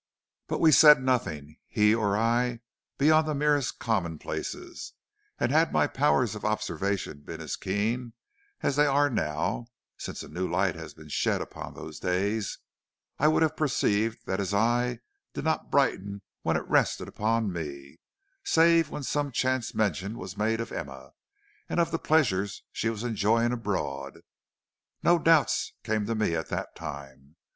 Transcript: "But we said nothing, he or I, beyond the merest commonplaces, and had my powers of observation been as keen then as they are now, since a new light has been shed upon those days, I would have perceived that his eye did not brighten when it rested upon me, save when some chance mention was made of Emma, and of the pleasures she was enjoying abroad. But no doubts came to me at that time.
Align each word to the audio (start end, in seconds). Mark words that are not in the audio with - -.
"But 0.47 0.59
we 0.61 0.71
said 0.71 0.99
nothing, 1.03 1.57
he 1.67 1.93
or 1.93 2.17
I, 2.17 2.61
beyond 2.97 3.27
the 3.27 3.35
merest 3.35 3.77
commonplaces, 3.77 4.93
and 5.39 5.51
had 5.51 5.71
my 5.71 5.85
powers 5.85 6.33
of 6.33 6.43
observation 6.43 7.19
been 7.21 7.39
as 7.39 7.55
keen 7.55 8.13
then 8.63 8.67
as 8.67 8.77
they 8.77 8.87
are 8.87 9.11
now, 9.11 9.67
since 9.99 10.23
a 10.23 10.27
new 10.27 10.49
light 10.49 10.73
has 10.73 10.95
been 10.95 11.09
shed 11.09 11.39
upon 11.39 11.75
those 11.75 11.99
days, 11.99 12.57
I 13.19 13.27
would 13.27 13.43
have 13.43 13.55
perceived 13.55 14.25
that 14.25 14.39
his 14.39 14.55
eye 14.55 15.01
did 15.35 15.43
not 15.43 15.69
brighten 15.69 16.23
when 16.41 16.57
it 16.57 16.65
rested 16.67 17.07
upon 17.07 17.53
me, 17.53 17.99
save 18.43 18.89
when 18.89 19.03
some 19.03 19.31
chance 19.31 19.75
mention 19.75 20.17
was 20.17 20.35
made 20.35 20.59
of 20.59 20.71
Emma, 20.71 21.11
and 21.69 21.79
of 21.79 21.91
the 21.91 21.99
pleasures 21.99 22.63
she 22.71 22.89
was 22.89 23.03
enjoying 23.03 23.51
abroad. 23.51 24.13
But 24.15 24.23
no 25.03 25.19
doubts 25.19 25.73
came 25.83 26.07
to 26.07 26.15
me 26.15 26.33
at 26.35 26.49
that 26.49 26.75
time. 26.75 27.35